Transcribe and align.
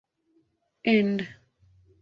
Ind. 0.95 1.19